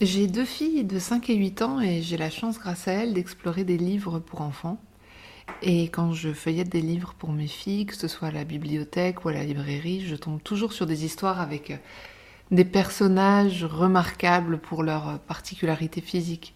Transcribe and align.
J'ai 0.00 0.28
deux 0.28 0.46
filles 0.46 0.84
de 0.84 0.98
5 0.98 1.28
et 1.28 1.34
8 1.34 1.60
ans 1.60 1.78
et 1.78 2.00
j'ai 2.00 2.16
la 2.16 2.30
chance 2.30 2.58
grâce 2.58 2.88
à 2.88 2.92
elles 2.92 3.12
d'explorer 3.12 3.64
des 3.64 3.76
livres 3.76 4.18
pour 4.18 4.40
enfants. 4.40 4.80
Et 5.60 5.90
quand 5.90 6.14
je 6.14 6.32
feuillette 6.32 6.70
des 6.70 6.80
livres 6.80 7.14
pour 7.18 7.32
mes 7.32 7.46
filles, 7.46 7.84
que 7.84 7.94
ce 7.94 8.08
soit 8.08 8.28
à 8.28 8.30
la 8.30 8.44
bibliothèque 8.44 9.26
ou 9.26 9.28
à 9.28 9.34
la 9.34 9.44
librairie, 9.44 10.06
je 10.06 10.16
tombe 10.16 10.42
toujours 10.42 10.72
sur 10.72 10.86
des 10.86 11.04
histoires 11.04 11.38
avec 11.38 11.70
euh, 11.70 11.76
des 12.50 12.64
personnages 12.64 13.62
remarquables 13.62 14.56
pour 14.56 14.84
leur 14.84 15.18
particularité 15.18 16.00
physique. 16.00 16.54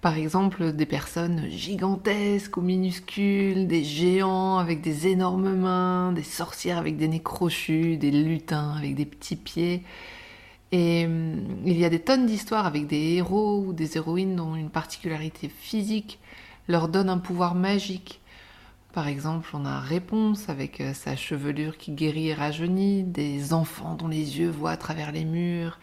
Par 0.00 0.16
exemple, 0.16 0.72
des 0.72 0.86
personnes 0.86 1.50
gigantesques 1.50 2.56
ou 2.56 2.62
minuscules, 2.62 3.66
des 3.66 3.84
géants 3.84 4.56
avec 4.56 4.80
des 4.80 5.08
énormes 5.08 5.54
mains, 5.54 6.12
des 6.12 6.22
sorcières 6.22 6.78
avec 6.78 6.96
des 6.96 7.08
nez 7.08 7.22
crochus, 7.22 7.98
des 7.98 8.10
lutins 8.10 8.72
avec 8.74 8.94
des 8.94 9.04
petits 9.04 9.36
pieds. 9.36 9.82
Et 10.72 11.06
hum, 11.06 11.62
il 11.64 11.78
y 11.78 11.84
a 11.84 11.90
des 11.90 12.00
tonnes 12.00 12.26
d'histoires 12.26 12.66
avec 12.66 12.86
des 12.86 13.14
héros 13.14 13.64
ou 13.66 13.72
des 13.72 13.96
héroïnes 13.96 14.36
dont 14.36 14.54
une 14.56 14.70
particularité 14.70 15.48
physique 15.48 16.18
leur 16.68 16.88
donne 16.88 17.08
un 17.08 17.18
pouvoir 17.18 17.54
magique. 17.54 18.20
Par 18.92 19.08
exemple, 19.08 19.50
on 19.52 19.64
a 19.66 19.78
Réponse 19.78 20.48
avec 20.48 20.80
euh, 20.80 20.94
sa 20.94 21.16
chevelure 21.16 21.76
qui 21.76 21.92
guérit 21.92 22.28
et 22.28 22.34
rajeunit, 22.34 23.02
des 23.02 23.52
enfants 23.52 23.94
dont 23.94 24.08
les 24.08 24.38
yeux 24.38 24.50
voient 24.50 24.70
à 24.70 24.76
travers 24.76 25.12
les 25.12 25.24
murs, 25.24 25.78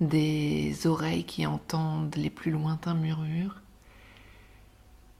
des 0.00 0.86
oreilles 0.86 1.24
qui 1.24 1.46
entendent 1.46 2.16
les 2.16 2.30
plus 2.30 2.50
lointains 2.50 2.94
murmures. 2.94 3.60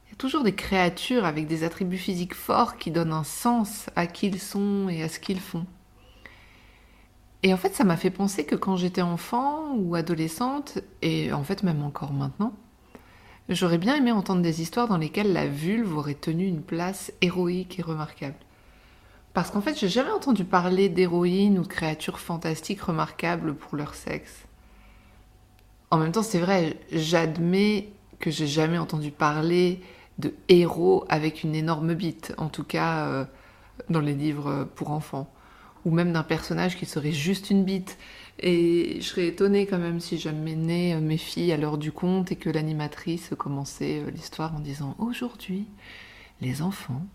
Il 0.07 0.09
y 0.09 0.13
a 0.13 0.17
toujours 0.17 0.43
des 0.43 0.55
créatures 0.55 1.25
avec 1.25 1.47
des 1.47 1.63
attributs 1.63 1.97
physiques 1.97 2.33
forts 2.33 2.77
qui 2.77 2.91
donnent 2.91 3.13
un 3.13 3.23
sens 3.23 3.89
à 3.95 4.07
qui 4.07 4.27
ils 4.27 4.39
sont 4.39 4.89
et 4.89 5.03
à 5.03 5.09
ce 5.09 5.19
qu'ils 5.19 5.39
font. 5.39 5.65
Et 7.45 7.53
en 7.53 7.57
fait, 7.57 7.73
ça 7.73 7.85
m'a 7.85 7.95
fait 7.95 8.09
penser 8.09 8.43
que 8.43 8.55
quand 8.55 8.75
j'étais 8.75 9.01
enfant 9.01 9.75
ou 9.77 9.95
adolescente, 9.95 10.79
et 11.01 11.31
en 11.31 11.43
fait 11.43 11.63
même 11.63 11.83
encore 11.83 12.11
maintenant, 12.11 12.53
J'aurais 13.47 13.77
bien 13.77 13.95
aimé 13.95 14.11
entendre 14.11 14.41
des 14.41 14.63
histoires 14.63 14.87
dans 14.87 14.97
lesquelles 14.97 15.31
la 15.31 15.45
vulve 15.45 15.95
aurait 15.95 16.15
tenu 16.15 16.47
une 16.47 16.63
place 16.63 17.13
héroïque 17.21 17.77
et 17.77 17.83
remarquable. 17.83 18.37
Parce 19.33 19.51
qu'en 19.51 19.61
fait, 19.61 19.77
j'ai 19.77 19.89
jamais 19.89 20.09
entendu 20.09 20.45
parler 20.45 20.89
d'héroïnes 20.89 21.59
ou 21.59 21.63
créatures 21.63 22.19
fantastiques 22.19 22.81
remarquables 22.81 23.53
pour 23.53 23.75
leur 23.75 23.93
sexe. 23.93 24.45
En 25.91 25.97
même 25.97 26.11
temps, 26.11 26.23
c'est 26.23 26.39
vrai, 26.39 26.79
j'admets 26.91 27.89
que 28.19 28.31
j'ai 28.31 28.47
jamais 28.47 28.79
entendu 28.79 29.11
parler 29.11 29.81
de 30.17 30.33
héros 30.49 31.05
avec 31.07 31.43
une 31.43 31.53
énorme 31.53 31.93
bite, 31.93 32.33
en 32.37 32.49
tout 32.49 32.63
cas 32.63 33.05
euh, 33.05 33.25
dans 33.89 33.99
les 33.99 34.15
livres 34.15 34.67
pour 34.75 34.89
enfants, 34.89 35.31
ou 35.85 35.91
même 35.91 36.11
d'un 36.11 36.23
personnage 36.23 36.77
qui 36.77 36.85
serait 36.85 37.11
juste 37.11 37.49
une 37.49 37.63
bite. 37.63 37.97
Et 38.39 38.97
je 38.99 39.05
serais 39.05 39.27
étonnée 39.27 39.65
quand 39.65 39.77
même 39.77 40.01
si 40.01 40.17
j'amenais 40.17 40.95
euh, 40.95 40.99
mes 40.99 41.17
filles 41.17 41.53
à 41.53 41.57
l'heure 41.57 41.77
du 41.77 41.91
conte 41.91 42.31
et 42.31 42.35
que 42.35 42.49
l'animatrice 42.49 43.31
commençait 43.37 44.01
euh, 44.01 44.11
l'histoire 44.11 44.53
en 44.55 44.59
disant 44.59 44.95
Aujourd'hui, 44.97 45.65
les 46.41 46.61
enfants, 46.61 47.05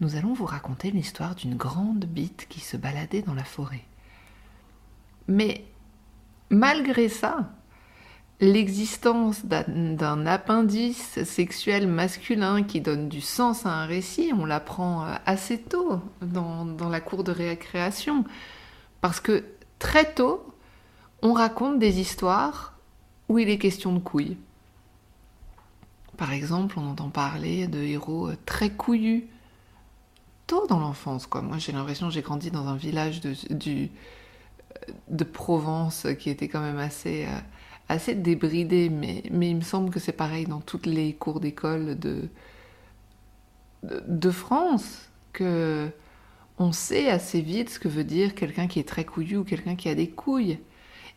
nous 0.00 0.14
allons 0.14 0.32
vous 0.32 0.44
raconter 0.44 0.92
l'histoire 0.92 1.34
d'une 1.34 1.56
grande 1.56 2.04
bite 2.04 2.46
qui 2.48 2.60
se 2.60 2.76
baladait 2.76 3.22
dans 3.22 3.34
la 3.34 3.42
forêt. 3.42 3.84
Mais 5.26 5.64
malgré 6.50 7.08
ça, 7.08 7.50
l'existence 8.40 9.44
d'un 9.44 10.26
appendice 10.26 11.22
sexuel 11.24 11.86
masculin 11.86 12.62
qui 12.62 12.80
donne 12.80 13.08
du 13.08 13.20
sens 13.20 13.66
à 13.66 13.70
un 13.70 13.86
récit, 13.86 14.32
on 14.36 14.46
l'apprend 14.46 15.04
euh, 15.04 15.14
assez 15.26 15.58
tôt 15.58 16.00
dans, 16.22 16.64
dans 16.64 16.88
la 16.88 17.00
cour 17.00 17.22
de 17.22 17.32
récréation. 17.32 18.24
Parce 19.02 19.20
que 19.20 19.44
très 19.78 20.12
tôt, 20.14 20.54
on 21.22 21.34
raconte 21.34 21.78
des 21.78 22.00
histoires 22.00 22.74
où 23.28 23.38
il 23.38 23.50
est 23.50 23.58
question 23.58 23.92
de 23.92 23.98
couilles. 23.98 24.38
Par 26.16 26.32
exemple, 26.32 26.78
on 26.78 26.86
entend 26.86 27.10
parler 27.10 27.66
de 27.66 27.78
héros 27.78 28.28
euh, 28.28 28.38
très 28.46 28.70
couillus 28.70 29.26
tôt 30.46 30.66
dans 30.66 30.78
l'enfance. 30.78 31.26
Quoi. 31.26 31.42
Moi, 31.42 31.58
j'ai 31.58 31.72
l'impression 31.72 32.08
que 32.08 32.14
j'ai 32.14 32.22
grandi 32.22 32.50
dans 32.50 32.66
un 32.66 32.76
village 32.76 33.20
de, 33.20 33.34
euh, 33.50 33.86
de 35.08 35.24
Provence 35.24 36.06
qui 36.18 36.30
était 36.30 36.48
quand 36.48 36.60
même 36.60 36.78
assez, 36.78 37.26
assez 37.90 38.14
débridé, 38.14 38.88
mais, 38.88 39.24
mais 39.30 39.50
il 39.50 39.56
me 39.56 39.62
semble 39.62 39.90
que 39.90 39.98
c'est 39.98 40.12
pareil 40.12 40.46
dans 40.46 40.60
toutes 40.60 40.86
les 40.86 41.12
cours 41.12 41.40
d'école 41.40 41.98
de, 41.98 42.30
France, 44.30 45.10
que 45.32 45.88
on 46.58 46.72
sait 46.72 47.10
assez 47.10 47.40
vite 47.40 47.70
ce 47.70 47.80
que 47.80 47.88
veut 47.88 48.04
dire 48.04 48.34
quelqu'un 48.34 48.68
qui 48.68 48.78
est 48.78 48.88
très 48.88 49.04
couillu 49.04 49.38
ou 49.38 49.44
quelqu'un 49.44 49.74
qui 49.74 49.88
a 49.88 49.94
des 49.94 50.08
couilles. 50.08 50.58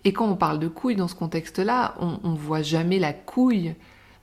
Et 0.03 0.13
quand 0.13 0.28
on 0.28 0.35
parle 0.35 0.57
de 0.57 0.67
couille 0.67 0.95
dans 0.95 1.07
ce 1.07 1.16
contexte-là, 1.16 1.95
on 2.00 2.29
ne 2.31 2.38
voit 2.38 2.61
jamais 2.61 2.97
la 2.97 3.13
couille 3.13 3.75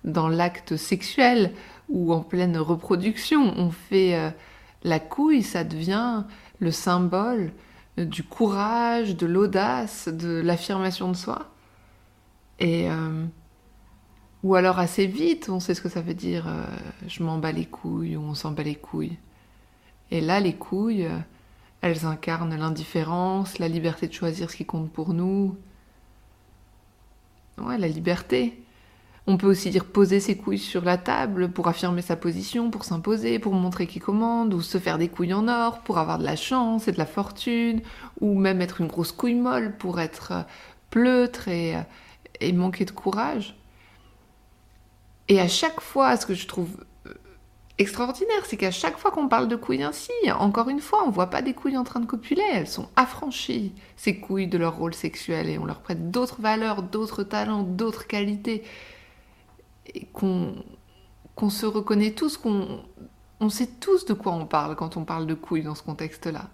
dans 0.03 0.28
l'acte 0.28 0.77
sexuel 0.77 1.53
ou 1.88 2.12
en 2.12 2.21
pleine 2.21 2.56
reproduction. 2.56 3.55
On 3.59 3.71
fait 3.71 4.17
euh, 4.17 4.31
la 4.82 4.99
couille, 4.99 5.43
ça 5.43 5.62
devient 5.62 6.25
le 6.59 6.72
symbole 6.72 7.53
du 7.97 8.25
courage, 8.25 9.17
de 9.17 9.27
l'audace, 9.27 10.09
de 10.09 10.41
l'affirmation 10.41 11.11
de 11.11 11.17
soi. 11.17 11.50
Euh, 12.62 13.26
ou 14.43 14.54
alors 14.54 14.78
assez 14.78 15.06
vite, 15.06 15.48
on 15.48 15.60
sait 15.60 15.75
ce 15.75 15.81
que 15.81 15.88
ça 15.88 16.00
veut 16.00 16.15
dire. 16.15 16.47
je 17.06 17.22
m'en 17.22 17.38
bats 17.38 17.53
les 17.53 17.66
couilles 17.66 18.16
ou 18.16 18.22
on 18.22 18.34
s'en 18.34 18.53
bat 18.53 18.62
les 18.62 18.75
couilles. 18.75 19.19
Et 20.10 20.21
là, 20.21 20.41
les 20.41 20.54
couilles, 20.54 21.09
elles 21.82 22.06
incarnent 22.06 22.56
l'indifférence, 22.56 23.59
la 23.59 23.69
liberté 23.69 24.09
de 24.09 24.12
choisir 24.12 24.50
ce 24.50 24.56
qui 24.56 24.65
compte 24.65 24.91
pour 24.91 25.12
nous, 25.15 25.56
Ouais, 27.59 27.78
la 27.78 27.88
liberté. 27.88 28.62
On 29.26 29.37
peut 29.37 29.47
aussi 29.47 29.70
dire 29.70 29.84
poser 29.84 30.19
ses 30.19 30.37
couilles 30.37 30.59
sur 30.59 30.84
la 30.84 30.97
table 30.97 31.50
pour 31.50 31.69
affirmer 31.69 32.03
sa 32.03 32.16
position, 32.16 32.70
pour 32.70 32.84
s'imposer, 32.84 33.38
pour 33.38 33.53
montrer 33.54 33.87
qui 33.87 34.00
commande, 34.00 34.54
ou 34.54 34.62
se 34.62 34.78
faire 34.78 34.99
des 34.99 35.09
couilles 35.09 35.34
en 35.34 35.47
or 35.47 35.81
pour 35.81 35.99
avoir 35.99 36.19
de 36.19 36.25
la 36.25 36.37
chance 36.37 36.88
et 36.88 36.93
de 36.93 36.99
la 36.99 37.06
fortune, 37.06 37.82
ou 38.20 38.38
même 38.38 38.60
être 38.62 38.81
une 38.81 38.87
grosse 38.88 39.12
couille 39.12 39.34
molle 39.34 39.76
pour 39.76 40.00
être 40.00 40.32
euh, 40.32 40.43
pleutre 40.91 41.49
et, 41.49 41.76
euh, 41.76 41.81
et 42.41 42.53
manquer 42.53 42.84
de 42.84 42.91
courage. 42.91 43.56
Et 45.28 45.41
à 45.41 45.49
chaque 45.49 45.81
fois, 45.81 46.17
ce 46.17 46.27
que 46.27 46.34
je 46.34 46.47
trouve 46.47 46.84
extraordinaire, 47.78 48.45
c'est 48.45 48.56
qu'à 48.56 48.71
chaque 48.71 48.99
fois 48.99 49.11
qu'on 49.11 49.28
parle 49.28 49.49
de 49.49 49.56
couilles 49.56 49.83
ainsi, 49.83 50.12
encore 50.39 50.69
une 50.69 50.81
fois, 50.81 51.05
on 51.06 51.11
voit 51.11 51.31
pas 51.31 51.41
des 51.41 51.55
couilles 51.55 51.79
en 51.79 51.84
train 51.84 52.00
de 52.00 52.06
copuler, 52.06 52.45
elles 52.53 52.69
sont 52.69 52.89
affranchies, 52.97 53.73
ces 53.97 54.21
couilles 54.21 54.49
de 54.49 54.59
leur 54.59 54.77
rôle 54.77 54.93
sexuel, 54.93 55.49
et 55.49 55.56
on 55.56 55.65
leur 55.65 55.81
prête 55.81 56.11
d'autres 56.11 56.43
valeurs, 56.43 56.83
d'autres 56.83 57.23
talents, 57.23 57.62
d'autres 57.62 58.06
qualités, 58.06 58.65
et 59.95 60.06
qu'on 60.12 60.62
se 61.49 61.65
reconnaît 61.65 62.11
tous, 62.11 62.37
qu'on 62.37 62.84
on 63.41 63.49
sait 63.49 63.69
tous 63.81 64.05
de 64.05 64.12
quoi 64.12 64.32
on 64.32 64.44
parle 64.44 64.76
quand 64.76 64.99
on 64.99 65.05
parle 65.05 65.26
de 65.26 65.35
couilles 65.35 65.62
dans 65.62 65.75
ce 65.75 65.82
contexte-là. 65.82 66.50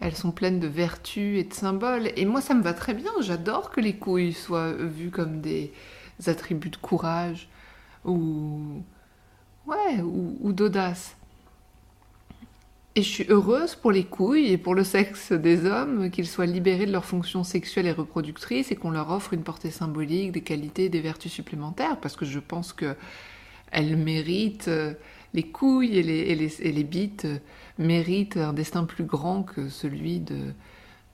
Elles 0.00 0.14
sont 0.14 0.30
pleines 0.30 0.60
de 0.60 0.66
vertus 0.66 1.38
et 1.38 1.44
de 1.44 1.54
symboles, 1.54 2.10
et 2.16 2.26
moi 2.26 2.40
ça 2.40 2.54
me 2.54 2.62
va 2.62 2.74
très 2.74 2.94
bien, 2.94 3.10
j'adore 3.20 3.70
que 3.70 3.80
les 3.80 3.96
couilles 3.96 4.34
soient 4.34 4.72
vues 4.72 5.10
comme 5.10 5.40
des 5.40 5.72
attributs 6.26 6.70
de 6.70 6.76
courage, 6.76 7.48
ou 8.04 8.82
ouais, 9.66 10.00
ou, 10.02 10.52
d'audace. 10.52 11.16
Et 12.94 13.02
je 13.02 13.08
suis 13.08 13.26
heureuse 13.28 13.74
pour 13.74 13.92
les 13.92 14.04
couilles 14.04 14.50
et 14.52 14.58
pour 14.58 14.74
le 14.74 14.84
sexe 14.84 15.32
des 15.32 15.66
hommes 15.66 16.10
qu'ils 16.10 16.26
soient 16.26 16.46
libérés 16.46 16.86
de 16.86 16.92
leurs 16.92 17.04
fonctions 17.04 17.44
sexuelles 17.44 17.86
et 17.86 17.92
reproductrices 17.92 18.72
et 18.72 18.76
qu'on 18.76 18.90
leur 18.90 19.10
offre 19.10 19.34
une 19.34 19.42
portée 19.42 19.70
symbolique, 19.70 20.32
des 20.32 20.40
qualités, 20.40 20.88
des 20.88 21.00
vertus 21.00 21.30
supplémentaires, 21.30 21.98
parce 22.00 22.16
que 22.16 22.24
je 22.24 22.38
pense 22.38 22.72
que 22.72 22.96
elles 23.70 23.96
méritent, 23.96 24.68
euh, 24.68 24.94
les 25.36 25.42
couilles 25.44 25.98
et 25.98 26.02
les, 26.02 26.66
et 26.66 26.82
bites 26.82 27.26
euh, 27.26 27.38
méritent 27.78 28.38
un 28.38 28.54
destin 28.54 28.84
plus 28.84 29.04
grand 29.04 29.42
que 29.42 29.68
celui 29.68 30.18
de 30.18 30.54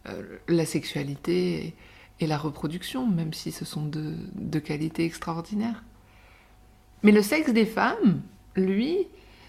euh, 0.07 0.39
la 0.49 0.65
sexualité 0.65 1.75
et, 2.21 2.27
la 2.29 2.39
reproduction, 2.39 3.05
même 3.05 3.33
si 3.33 3.51
ce 3.51 3.65
sont 3.65 3.83
deux 3.83 4.17
de 4.37 4.61
qualités 4.61 5.05
extraordinaires. 5.05 5.83
Mais 7.03 7.11
le 7.11 7.21
sexe 7.21 7.53
des 7.53 7.67
femmes, 7.67 8.23
lui, 8.55 9.09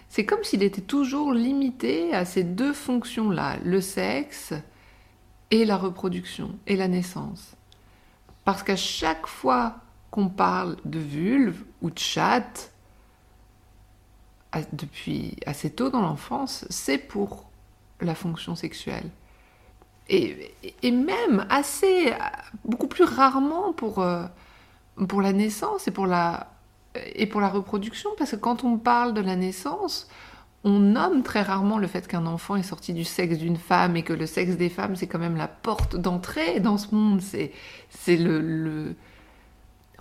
c'est 0.10 0.26
comme 0.26 0.44
s'il 0.44 0.64
était 0.64 0.82
toujours 0.82 1.34
limité 1.34 2.16
à 2.16 2.26
ces 2.26 2.44
deux 2.44 2.74
fonctions-là, 2.74 3.58
le 3.64 3.80
sexe 3.80 4.56
et 5.52 5.66
la 5.66 5.78
reproduction 5.78 6.58
et 6.66 6.76
la 6.76 6.88
naissance. 6.88 7.56
Parce 8.44 8.64
qu'à 8.64 8.76
chaque 8.76 9.28
fois 9.28 9.76
qu'on 10.10 10.30
parle 10.30 10.78
de 10.84 10.98
vulve 10.98 11.64
ou 11.84 11.92
de 11.92 12.00
chatte, 12.00 12.73
depuis 14.72 15.38
assez 15.46 15.70
tôt 15.70 15.90
dans 15.90 16.02
l'enfance, 16.02 16.66
c'est 16.70 16.98
pour 16.98 17.50
la 18.02 18.16
fonction 18.16 18.56
sexuelle. 18.56 19.10
Et, 20.10 20.54
même 20.84 21.46
assez, 21.50 22.14
beaucoup 22.66 22.88
plus 22.88 23.06
rarement 23.06 23.72
pour, 23.74 24.00
euh, 24.00 24.26
pour 25.08 25.22
la 25.22 25.32
naissance 25.32 25.88
et 25.88 25.92
pour 25.92 26.08
la, 26.08 26.52
et 27.16 27.26
pour 27.26 27.42
la 27.42 27.50
reproduction, 27.50 28.10
parce 28.18 28.32
que 28.32 28.36
quand 28.36 28.64
on 28.64 28.78
parle 28.78 29.14
de 29.14 29.22
la 29.22 29.36
naissance, 29.36 30.10
on 30.66 30.80
nomme 30.80 31.24
très 31.24 31.42
rarement 31.42 31.78
le 31.78 31.88
fait 31.88 32.08
qu'un 32.08 32.26
enfant 32.26 32.56
est 32.56 32.64
sorti 32.64 32.94
du 32.94 33.04
sexe 33.04 33.38
d'une 33.38 33.58
femme 33.58 33.96
et 33.96 34.04
que 34.04 34.14
le 34.14 34.26
sexe 34.26 34.56
des 34.56 34.70
femmes, 34.70 34.96
c'est 34.96 35.08
quand 35.08 35.20
même 35.20 35.38
la 35.38 35.48
porte 35.48 35.96
d'entrée 35.96 36.60
dans 36.60 36.78
ce 36.78 36.94
monde. 36.94 37.22
C'est, 37.22 37.52
c'est 37.90 38.18
le, 38.18 38.96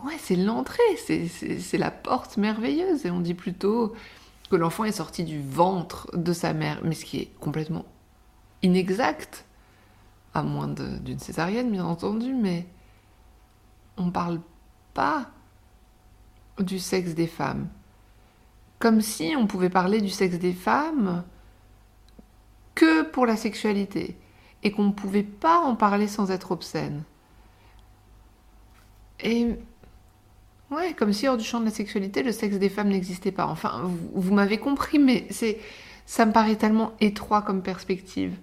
Ouais, 0.04 0.16
c'est 0.18 0.36
l'entrée, 0.36 0.82
c'est, 1.06 1.28
c'est 1.28 1.78
la 1.78 1.92
porte 1.92 2.36
merveilleuse. 2.36 3.06
Et 3.06 3.10
on 3.10 3.20
dit 3.20 3.34
plutôt 3.34 3.94
l'enfant 4.56 4.84
est 4.84 4.92
sorti 4.92 5.24
du 5.24 5.40
ventre 5.40 6.08
de 6.16 6.32
sa 6.32 6.52
mère, 6.52 6.80
mais 6.82 6.94
ce 6.94 7.04
qui 7.04 7.18
est 7.18 7.32
complètement 7.40 7.84
inexact, 8.62 9.44
à 10.34 10.42
moins 10.42 10.68
d'une 10.68 11.18
césarienne, 11.18 11.70
bien 11.70 11.84
entendu, 11.84 12.34
mais 12.34 12.66
on 13.96 14.06
ne 14.06 14.10
parle 14.10 14.40
pas 14.94 15.30
du 16.58 16.78
sexe 16.78 17.14
des 17.14 17.26
femmes. 17.26 17.68
Comme 18.78 19.00
si 19.00 19.34
on 19.36 19.46
pouvait 19.46 19.70
parler 19.70 20.00
du 20.00 20.10
sexe 20.10 20.38
des 20.38 20.52
femmes 20.52 21.24
que 22.74 23.02
pour 23.02 23.26
la 23.26 23.36
sexualité 23.36 24.18
et 24.62 24.70
qu'on 24.70 24.84
ne 24.84 24.92
pouvait 24.92 25.22
pas 25.22 25.60
en 25.60 25.76
parler 25.76 26.08
sans 26.08 26.30
être 26.30 26.52
obscène. 26.52 27.02
Et 29.20 29.56
ouais, 30.72 30.94
comme 30.94 31.12
si 31.12 31.28
hors 31.28 31.36
du 31.36 31.44
champ 31.44 31.60
de 31.60 31.64
la 31.66 31.70
sexualité, 31.70 32.22
le 32.22 32.32
sexe 32.32 32.56
des 32.56 32.68
femmes 32.68 32.88
n'existait 32.88 33.32
pas. 33.32 33.46
Enfin, 33.46 33.82
vous, 34.14 34.34
m'avez 34.34 34.58
compris, 34.58 34.98
mais 34.98 35.26
c'est 35.30 35.58
ça 36.06 36.26
me 36.26 36.32
paraît 36.32 36.56
tellement 36.56 36.92
étroit 37.00 37.42
comme 37.42 37.62
perspective 37.62 38.34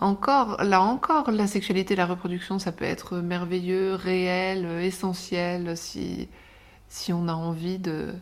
encore, 0.00 0.62
là 0.62 0.80
encore, 0.80 1.30
la 1.32 1.48
sexualité 1.48 1.96
la 1.96 2.06
reproduction, 2.06 2.60
ça 2.60 2.70
peut 2.70 2.84
être 2.84 3.16
merveilleux, 3.16 3.94
réel, 3.94 4.64
essentiel, 4.80 5.76
si, 5.76 6.28
si 6.88 7.12
on 7.12 7.26
a 7.26 7.32
envie 7.32 7.78
de, 7.78 8.14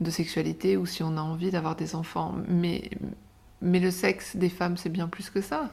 de 0.00 0.10
sexualité 0.10 0.76
ou 0.76 0.86
si 0.86 1.02
on 1.02 1.16
a 1.16 1.20
envie 1.20 1.50
d'avoir 1.50 1.76
des 1.76 1.94
enfants. 1.94 2.36
Mais, 2.46 2.90
mais 3.62 3.80
le 3.80 3.90
sexe 3.90 4.36
des 4.36 4.48
femmes, 4.48 4.76
c'est 4.76 4.90
bien 4.90 5.08
plus 5.08 5.30
que 5.30 5.40
ça. 5.40 5.70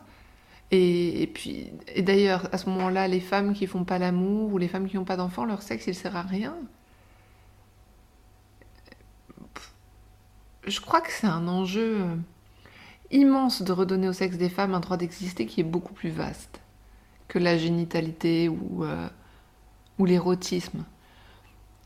Et, 0.71 1.29
puis, 1.33 1.71
et 1.87 2.01
d'ailleurs, 2.01 2.49
à 2.51 2.57
ce 2.57 2.69
moment-là, 2.69 3.07
les 3.07 3.19
femmes 3.19 3.53
qui 3.53 3.67
font 3.67 3.85
pas 3.85 3.99
l'amour 3.99 4.51
ou 4.53 4.57
les 4.57 4.67
femmes 4.67 4.87
qui 4.89 4.97
n'ont 4.97 5.05
pas 5.05 5.15
d'enfants, 5.15 5.45
leur 5.45 5.61
sexe, 5.61 5.87
il 5.87 5.95
sert 5.95 6.15
à 6.15 6.23
rien. 6.23 6.55
Je 10.65 10.81
crois 10.81 11.01
que 11.01 11.11
c'est 11.11 11.27
un 11.27 11.47
enjeu 11.47 12.03
immense 13.11 13.61
de 13.61 13.71
redonner 13.71 14.09
au 14.09 14.13
sexe 14.13 14.37
des 14.37 14.49
femmes 14.49 14.73
un 14.73 14.79
droit 14.79 14.97
d'exister 14.97 15.45
qui 15.45 15.61
est 15.61 15.65
beaucoup 15.65 15.93
plus 15.93 16.09
vaste 16.09 16.59
que 17.27 17.39
la 17.39 17.57
génitalité 17.57 18.49
ou, 18.49 18.83
euh, 18.83 19.07
ou 19.99 20.05
l'érotisme. 20.05 20.83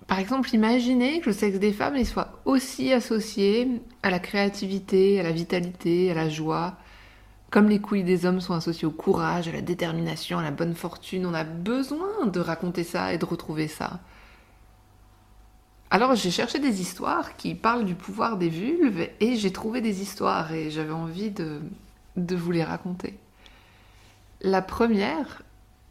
Par 0.08 0.20
exemple, 0.20 0.50
imaginez 0.56 1.20
que 1.20 1.28
le 1.28 1.34
sexe 1.34 1.60
des 1.60 1.74
femmes 1.74 2.04
soit 2.06 2.42
aussi 2.46 2.94
associé 2.94 3.82
à 4.02 4.10
la 4.10 4.20
créativité, 4.20 5.20
à 5.20 5.24
la 5.24 5.32
vitalité, 5.32 6.10
à 6.12 6.16
la 6.16 6.30
joie, 6.30 6.78
comme 7.50 7.70
les 7.70 7.80
couilles 7.80 8.04
des 8.04 8.26
hommes 8.26 8.42
sont 8.42 8.54
associées 8.54 8.88
au 8.88 8.92
courage, 8.92 9.48
à 9.48 9.52
la 9.52 9.62
détermination, 9.62 10.38
à 10.38 10.44
la 10.44 10.52
bonne 10.52 10.76
fortune. 10.76 11.26
On 11.26 11.34
a 11.34 11.44
besoin 11.44 12.28
de 12.28 12.40
raconter 12.40 12.84
ça 12.84 13.14
et 13.14 13.18
de 13.18 13.26
retrouver 13.26 13.68
ça. 13.68 14.00
Alors 15.92 16.14
j'ai 16.14 16.30
cherché 16.30 16.60
des 16.60 16.82
histoires 16.82 17.36
qui 17.36 17.56
parlent 17.56 17.86
du 17.86 17.96
pouvoir 17.96 18.38
des 18.38 18.50
vulves 18.50 19.08
et 19.20 19.36
j'ai 19.36 19.52
trouvé 19.52 19.82
des 19.82 20.04
histoires 20.04 20.54
et 20.54 20.70
j'avais 20.70 20.94
envie 20.94 21.32
de, 21.32 21.62
de 22.16 22.36
vous 22.36 22.52
les 22.52 22.64
raconter. 22.64 23.18
La 24.42 24.62
première, 24.62 25.42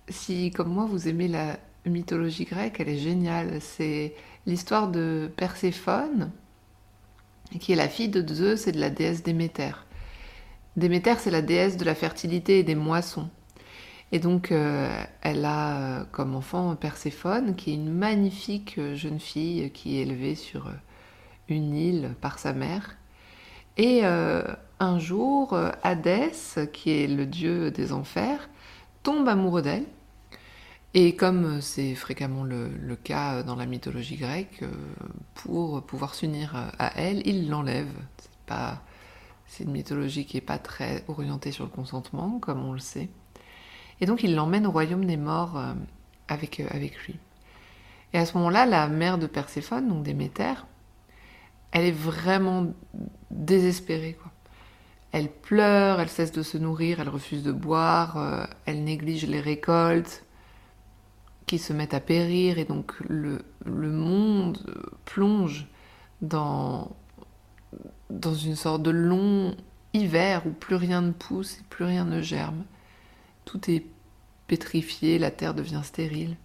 si 0.09 0.53
comme 0.53 0.73
moi 0.73 0.87
vous 0.87 1.09
aimez 1.09 1.27
la 1.27 1.59
mythologie 1.85 2.45
grecque, 2.45 2.77
elle 2.79 2.91
est 2.91 2.99
géniale. 2.99 3.61
C'est 3.61 4.15
l'histoire 4.47 4.89
de 4.89 5.31
Perséphone, 5.37 6.31
qui 7.59 7.73
est 7.73 7.77
la 7.77 7.89
fille 7.89 8.09
de 8.09 8.27
Zeus 8.33 8.69
et 8.69 8.73
de 8.73 8.79
la 8.79 8.91
déesse 8.91 9.25
Déméter. 9.25 9.73
Déméter, 10.79 11.15
c'est 11.19 11.33
la 11.33 11.43
déesse 11.43 11.77
de 11.77 11.85
la 11.85 11.97
fertilité 11.97 12.61
et 12.61 12.63
des 12.63 12.77
moissons. 12.77 13.29
Et 14.13 14.21
donc, 14.21 14.53
euh, 14.53 14.89
elle 15.23 15.45
a 15.45 15.77
euh, 15.77 16.05
comme 16.13 16.37
enfant 16.37 16.77
Perséphone, 16.77 17.57
qui 17.57 17.73
est 17.73 17.75
une 17.75 17.93
magnifique 17.93 18.77
euh, 18.79 18.95
jeune 18.95 19.19
fille 19.19 19.73
qui 19.73 19.99
est 19.99 20.03
élevée 20.03 20.37
sur 20.37 20.71
une 21.49 21.75
île 21.75 22.15
par 22.21 22.39
sa 22.39 22.53
mère. 22.53 22.97
Et 23.77 24.05
un 24.05 24.99
jour, 24.99 25.57
Hadès, 25.85 26.33
qui 26.73 26.91
est 26.91 27.07
le 27.07 27.27
dieu 27.27 27.71
des 27.71 27.93
enfers, 27.93 28.51
tombe 29.05 29.29
amoureux 29.29 29.63
d'elle. 29.63 29.87
Et 30.95 31.15
comme 31.15 31.61
c'est 31.61 31.95
fréquemment 31.95 32.43
le, 32.43 32.97
cas 32.97 33.45
dans 33.45 33.55
la 33.55 33.67
mythologie 33.67 34.17
grecque, 34.17 34.65
pour 35.35 35.81
pouvoir 35.83 36.17
s'unir 36.17 36.57
à 36.77 36.93
elle, 36.97 37.25
il 37.25 37.49
l'enlève. 37.49 37.87
C'est 39.49 39.65
une 39.65 39.73
mythologie 39.73 40.27
qui 40.27 40.37
n'est 40.37 40.43
pas 40.43 40.59
très 40.59 41.05
orientée 41.09 41.51
sur 41.51 41.65
le 41.65 41.71
consentement, 41.71 42.39
comme 42.39 42.65
on 42.65 42.73
le 42.73 42.79
sait. 42.79 43.09
Et 44.01 44.07
donc 44.07 44.23
il 44.23 44.35
l'emmène 44.35 44.67
au 44.67 44.71
royaume 44.71 45.05
des 45.07 45.17
morts 45.17 45.57
euh, 45.57 45.73
avec, 46.29 46.61
euh, 46.61 46.67
avec 46.71 46.97
lui. 47.07 47.17
Et 48.13 48.19
à 48.19 48.27
ce 48.27 48.37
moment-là, 48.37 48.67
la 48.67 48.87
mère 48.89 49.19
de 49.19 49.27
Perséphone, 49.27 49.89
donc 49.89 50.03
Déméter, 50.05 50.55
elle 51.73 51.85
est 51.85 51.91
vraiment 51.91 52.67
désespérée. 53.31 54.17
Quoi. 54.21 54.31
Elle 55.13 55.31
pleure, 55.31 56.01
elle 56.01 56.09
cesse 56.09 56.33
de 56.33 56.43
se 56.43 56.59
nourrir, 56.59 57.01
elle 57.01 57.09
refuse 57.09 57.43
de 57.43 57.53
boire, 57.53 58.19
euh, 58.19 58.45
elle 58.67 58.85
néglige 58.85 59.27
les 59.27 59.41
récoltes 59.41 60.25
qui 61.47 61.59
se 61.59 61.73
mettent 61.73 61.95
à 61.95 62.01
périr 62.01 62.59
et 62.59 62.67
donc 62.67 62.95
le, 63.09 63.43
le 63.65 63.91
monde 63.91 64.59
plonge 65.07 65.67
dans, 66.21 66.95
dans 68.11 68.35
une 68.35 68.57
sorte 68.57 68.83
de 68.83 68.91
long 68.91 69.55
hiver 69.93 70.47
où 70.47 70.51
plus 70.51 70.77
rien 70.77 71.03
ne 71.03 71.13
pousse 71.13 71.59
et 71.59 71.65
plus 71.69 71.85
rien 71.85 72.05
ne 72.05 72.21
germe. 72.21 72.65
Tout 73.45 73.71
est 73.71 73.85
pétrifié, 74.47 75.19
la 75.19 75.31
terre 75.31 75.55
devient 75.55 75.83
stérile. 75.85 76.37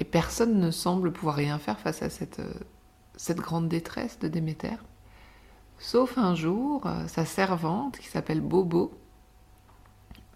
Et 0.00 0.04
personne 0.04 0.60
ne 0.60 0.70
semble 0.70 1.12
pouvoir 1.12 1.36
rien 1.36 1.58
faire 1.58 1.78
face 1.78 2.02
à 2.02 2.10
cette, 2.10 2.38
euh, 2.38 2.52
cette 3.16 3.38
grande 3.38 3.68
détresse 3.68 4.18
de 4.18 4.28
Déméter. 4.28 4.76
Sauf 5.78 6.18
un 6.18 6.34
jour, 6.34 6.86
euh, 6.86 7.06
sa 7.08 7.24
servante, 7.24 7.98
qui 7.98 8.08
s'appelle 8.08 8.40
Bobo, 8.40 8.92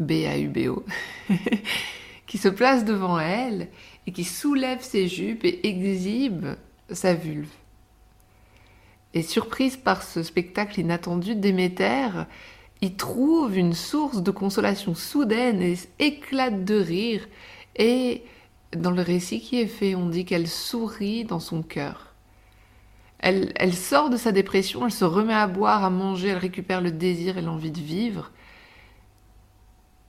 B-A-U-B-O, 0.01 0.85
qui 2.27 2.39
se 2.39 2.49
place 2.49 2.85
devant 2.85 3.19
elle 3.19 3.69
et 4.07 4.13
qui 4.13 4.25
soulève 4.25 4.83
ses 4.83 5.07
jupes 5.09 5.45
et 5.45 5.67
exhibe 5.69 6.47
sa 6.91 7.15
vulve. 7.15 7.51
Et 9.15 9.23
surprise 9.23 9.77
par 9.77 10.03
ce 10.03 10.23
spectacle 10.23 10.81
inattendu, 10.81 11.35
Déméter 11.35 12.09
il 12.83 12.97
trouve 12.97 13.57
une 13.57 13.75
source 13.75 14.23
de 14.23 14.33
consolation 14.33 14.95
soudaine 14.97 15.63
et 15.63 15.79
éclate 16.01 16.65
de 16.65 16.75
rire. 16.75 17.29
Et 17.77 18.25
dans 18.77 18.91
le 18.91 19.03
récit 19.03 19.41
qui 19.41 19.61
est 19.61 19.69
fait, 19.69 19.95
on 19.95 20.09
dit 20.09 20.25
qu'elle 20.25 20.49
sourit 20.49 21.25
dans 21.25 21.39
son 21.39 21.63
cœur. 21.63 22.09
Elle, 23.21 23.73
sort 23.73 24.11
de 24.11 24.17
sa 24.17 24.33
dépression, 24.33 24.85
elle 24.85 24.93
se 24.93 25.05
remet 25.05 25.33
à 25.33 25.47
boire, 25.47 25.85
à 25.85 25.91
manger, 25.91 26.29
elle 26.29 26.39
récupère 26.39 26.81
le 26.81 26.91
désir 26.91 27.39
et 27.39 27.43
l'envie 27.43 27.71
de 27.71 27.79
vivre. 27.79 28.33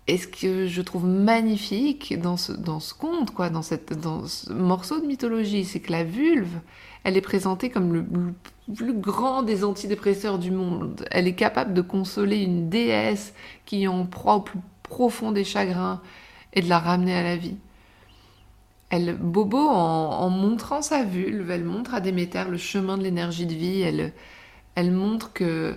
Et 0.08 0.18
ce 0.18 0.28
que 0.28 0.66
je 0.66 0.82
trouve 0.82 1.06
magnifique 1.06 2.20
dans 2.20 2.38
ce, 2.38 2.94
conte, 2.96 3.30
quoi, 3.32 3.52
dans, 3.52 3.62
cette, 3.62 3.94
dans 3.94 4.26
ce 4.26 4.52
morceau 4.52 5.00
de 5.00 5.06
mythologie, 5.06 5.64
c'est 5.64 5.80
que 5.80 5.92
la 5.92 6.04
vulve, 6.04 6.60
elle 7.04 7.16
est 7.16 7.22
présentée 7.22 7.70
comme 7.70 7.94
le, 7.94 8.04
plus 8.76 8.94
grand 8.94 9.44
des 9.44 9.64
antidépresseurs 9.64 10.40
du 10.40 10.52
monde. 10.52 11.06
Elle 11.12 11.28
est 11.28 11.36
capable 11.36 11.74
de 11.74 11.82
consoler 11.82 12.38
une 12.38 12.70
déesse 12.70 13.34
qui 13.66 13.84
est 13.84 13.88
en 13.88 14.06
proie 14.06 14.36
au 14.36 14.42
plus 14.42 14.60
profond 14.84 15.32
des 15.32 15.44
chagrins 15.44 16.02
et 16.54 16.62
de 16.62 16.70
la 16.70 16.80
ramener 16.80 17.16
à 17.16 17.24
la 17.24 17.36
vie. 17.36 17.58
Elle, 18.90 19.16
Bobo, 19.16 19.58
en, 19.58 20.30
montrant 20.30 20.84
sa 20.84 21.04
vulve, 21.04 21.50
elle 21.50 21.64
montre 21.64 21.96
à 21.96 22.00
Déméter 22.00 22.44
le 22.50 22.58
chemin 22.58 22.98
de 22.98 23.04
l'énergie 23.04 23.48
de 23.48 23.56
vie. 23.56 23.82
Elle, 23.82 24.14
elle 24.76 24.92
montre 24.92 25.34
que 25.34 25.76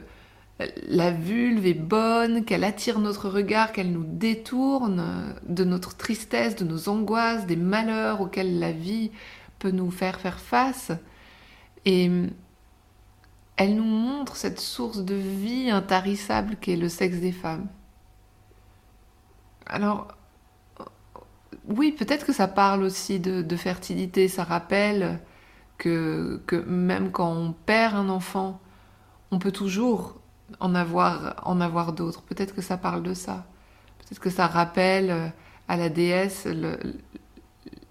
la 0.86 1.10
vulve 1.10 1.66
est 1.66 1.74
bonne, 1.74 2.44
qu'elle 2.44 2.64
attire 2.64 2.98
notre 2.98 3.28
regard, 3.28 3.72
qu'elle 3.72 3.92
nous 3.92 4.04
détourne 4.06 5.34
de 5.46 5.64
notre 5.64 5.96
tristesse, 5.96 6.56
de 6.56 6.64
nos 6.64 6.88
angoisses, 6.88 7.46
des 7.46 7.56
malheurs 7.56 8.20
auxquels 8.20 8.58
la 8.58 8.72
vie 8.72 9.10
peut 9.58 9.70
nous 9.70 9.90
faire 9.90 10.20
faire 10.20 10.38
face. 10.38 10.92
Et 11.86 12.10
elle 13.56 13.74
nous 13.74 13.84
montre 13.84 14.36
cette 14.36 14.60
source 14.60 14.98
de 14.98 15.14
vie 15.14 15.70
intarissable 15.70 16.56
qu'est 16.56 16.76
le 16.76 16.88
sexe 16.88 17.18
des 17.18 17.32
femmes. 17.32 17.68
alors, 19.66 20.08
oui, 21.68 21.92
peut-être 21.92 22.24
que 22.24 22.32
ça 22.32 22.46
parle 22.46 22.82
aussi 22.82 23.18
de, 23.18 23.56
fertilité. 23.56 24.28
Ça 24.28 24.44
rappelle 24.44 25.20
que, 25.78 26.40
même 26.66 27.10
quand 27.10 27.32
on 27.32 27.52
perd 27.52 27.96
un 27.96 28.08
enfant, 28.08 28.60
on 29.30 29.38
peut 29.38 29.52
toujours 29.52 30.16
en 30.60 30.74
avoir, 30.74 31.42
en 31.44 31.60
avoir 31.60 31.92
d'autres. 31.92 32.22
Peut-être 32.22 32.54
que 32.54 32.62
ça 32.62 32.76
parle 32.76 33.02
de 33.02 33.14
ça. 33.14 33.46
Peut-être 33.98 34.20
que 34.20 34.30
ça 34.30 34.46
rappelle 34.46 35.32
à 35.66 35.76
la 35.76 35.88
déesse 35.88 36.46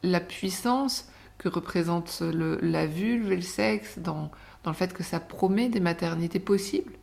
la 0.04 0.20
puissance 0.22 1.10
que 1.38 1.50
représente 1.50 2.22
la 2.22 2.86
vulve 2.86 3.34
et 3.34 3.36
le 3.36 3.42
sexe 3.42 4.00
dans, 4.00 4.32
dans 4.66 4.72
le 4.72 4.76
fait 4.76 4.94
que 4.94 5.04
ça 5.04 5.20
promet 5.20 5.70
des 5.70 5.80
maternités 5.80 6.40
possibles. 6.40 6.94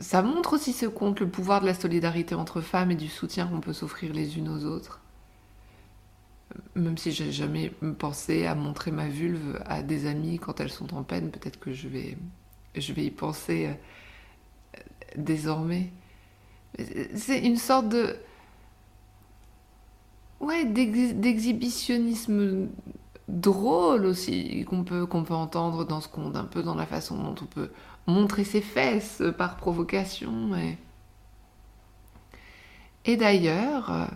Ça 0.00 0.22
montre 0.22 0.54
aussi 0.54 0.72
ce 0.72 0.86
compte 0.86 1.20
le 1.20 1.28
pouvoir 1.28 1.60
de 1.60 1.66
la 1.66 1.74
solidarité 1.74 2.34
entre 2.34 2.60
femmes 2.60 2.90
et 2.90 2.96
du 2.96 3.08
soutien 3.08 3.46
qu'on 3.46 3.60
peut 3.60 3.72
s'offrir 3.72 4.12
les 4.12 4.36
unes 4.36 4.48
aux 4.48 4.64
autres. 4.64 5.00
Même 6.74 6.98
si 6.98 7.12
j'ai 7.12 7.30
jamais 7.30 7.70
pensé 7.98 8.44
à 8.44 8.56
montrer 8.56 8.90
ma 8.90 9.06
vulve 9.06 9.62
à 9.66 9.82
des 9.82 10.06
amies 10.06 10.38
quand 10.38 10.60
elles 10.60 10.72
sont 10.72 10.94
en 10.94 11.04
peine, 11.04 11.30
peut-être 11.30 11.60
que 11.60 11.72
je 11.72 11.86
vais, 11.86 12.16
je 12.74 12.92
vais 12.92 13.04
y 13.04 13.10
penser 13.10 13.70
euh, 14.76 14.80
désormais. 15.16 15.92
C'est 17.14 17.38
une 17.38 17.56
sorte 17.56 17.88
de, 17.88 18.16
ouais, 20.40 20.64
d'exhibitionnisme 20.64 22.68
drôle 23.28 24.04
aussi 24.06 24.64
qu'on 24.64 24.84
peut, 24.84 25.06
qu'on 25.06 25.24
peut 25.24 25.34
entendre 25.34 25.84
dans 25.84 26.00
ce 26.00 26.08
conte, 26.08 26.36
un 26.36 26.44
peu 26.44 26.62
dans 26.62 26.74
la 26.74 26.86
façon 26.86 27.16
dont 27.16 27.34
on 27.40 27.46
peut 27.46 27.70
montrer 28.06 28.44
ses 28.44 28.60
fesses 28.60 29.22
par 29.38 29.56
provocation. 29.56 30.50
Et, 33.06 33.16
d'ailleurs, 33.16 33.90
euh, 33.90 34.06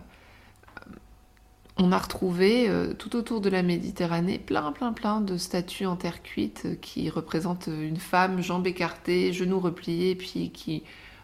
on 1.77 1.91
a 1.91 1.97
retrouvé 1.97 2.69
euh, 2.69 2.93
tout 2.93 3.15
autour 3.15 3.41
de 3.41 3.49
la 3.49 3.63
Méditerranée 3.63 4.37
plein, 4.37 4.71
plein, 4.71 4.93
plein 4.93 5.21
de 5.21 5.37
statues 5.37 5.85
en 5.85 5.95
terre 5.95 6.21
cuite 6.21 6.79
qui 6.81 7.09
représentent 7.09 7.67
une 7.67 7.97
femme, 7.97 8.41
jambes 8.41 8.67
écartées, 8.67 9.33
genoux 9.33 9.59
repliés, 9.59 10.15
puis 10.15 10.51
qui 10.51 10.83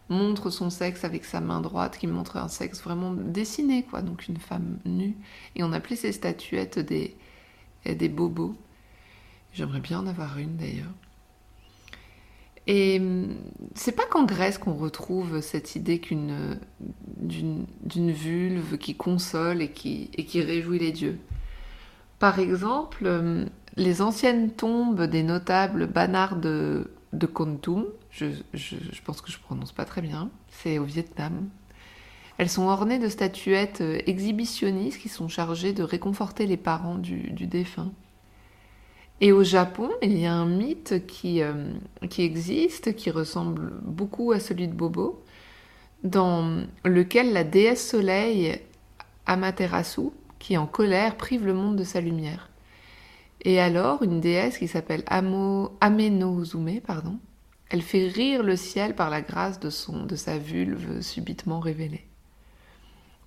montre 0.10 0.50
son 0.51 0.70
sexe 0.70 1.04
avec 1.04 1.25
sa 1.25 1.42
main 1.42 1.62
droite, 1.62 1.98
qui 1.98 2.08
montre 2.08 2.38
un 2.38 2.48
sexe 2.48 2.82
vraiment 2.82 3.12
dessiné, 3.12 3.84
quoi, 3.84 4.01
donc 4.01 4.27
une 4.27 4.38
femme 4.38 4.80
nue. 4.86 5.15
Et 5.56 5.63
on 5.63 5.74
appelait 5.74 5.96
ces 5.96 6.12
statuettes 6.12 6.77
des, 6.77 7.15
des 7.94 8.10
bobos. 8.10 8.56
J'aimerais 9.54 9.80
bien 9.80 10.00
en 10.00 10.08
avoir 10.08 10.39
une 10.39 10.58
d'ailleurs. 10.58 10.92
Et 12.68 13.00
hum, 13.00 13.36
c'est 13.75 13.92
pas 13.92 14.06
qu'en 14.10 14.25
Grèce 14.25 14.58
qu'on 14.58 14.74
retrouve 14.74 15.42
cette 15.42 15.75
idée 15.75 16.00
qu'une 16.00 16.60
d'une 17.20 18.12
vulve 18.12 18.77
qui 18.77 18.96
console 18.96 19.62
et 19.62 19.70
qui, 19.70 20.10
et 20.15 20.25
qui 20.25 20.42
réjouit 20.42 20.80
les 20.80 20.92
dieux. 20.92 21.20
Par 22.18 22.39
exemple, 22.39 23.06
hum, 23.06 23.46
les 23.75 24.01
anciennes 24.01 24.51
tombes 24.51 25.04
des 25.04 25.24
notables 25.24 25.88
Banard 25.88 26.38
de, 26.38 26.92
de 27.13 27.25
Kontum, 27.25 27.86
je, 28.10 28.27
je, 28.54 28.75
pense 29.04 29.22
que 29.22 29.32
je 29.32 29.38
prononce 29.39 29.72
pas 29.72 29.86
très 29.86 30.01
bien, 30.01 30.30
c'est 30.50 30.80
au 30.80 30.86
Vietnam. 30.86 31.50
Elles 32.38 32.50
sont 32.50 32.68
ornées 32.68 33.00
de 33.00 33.08
statuettes 33.08 33.82
euh, 33.82 34.00
exhibitionnistes 34.06 35.00
qui 35.00 35.10
sont 35.10 35.27
chargées 35.27 35.74
de 35.74 35.84
réconforter 35.84 36.46
les 36.46 36.58
parents 36.58 36.98
du, 36.98 37.32
défunt. 37.48 37.92
Et 39.22 39.32
au 39.32 39.44
Japon, 39.44 39.89
il 40.01 40.18
y 40.18 40.25
a 40.25 40.34
un 40.34 40.46
mythe 40.46 41.06
qui, 41.08 41.42
euh, 41.42 41.72
qui 42.10 42.24
existe, 42.24 42.96
qui 42.96 43.10
ressemble 43.10 43.72
beaucoup 43.84 44.34
à 44.34 44.42
celui 44.42 44.68
de 44.68 44.74
Bobo, 44.74 45.24
dans 46.04 46.65
lequel 46.84 47.32
la 47.32 47.46
déesse 47.46 47.89
soleil 47.89 48.60
Amaterasu, 49.25 50.10
qui 50.38 50.58
en 50.58 50.68
colère, 50.68 51.15
prive 51.15 51.46
le 51.46 51.54
monde 51.54 51.77
de 51.77 51.86
sa 51.86 52.01
lumière. 52.01 52.50
Et 53.42 53.60
alors, 53.60 54.04
une 54.04 54.20
déesse 54.20 54.58
qui 54.58 54.68
s'appelle 54.68 55.04
Amenozume, 55.08 56.82
pardon, 56.82 57.18
elle 57.70 57.82
fait 57.82 58.08
rire 58.08 58.44
le 58.44 58.56
ciel 58.56 58.96
par 58.96 59.10
la 59.10 59.22
grâce 59.22 59.60
de, 59.60 59.70
son, 59.70 60.06
de 60.06 60.15
sa 60.15 60.38
vulve 60.38 61.01
subitement 61.01 61.60
révélée. 61.60 62.06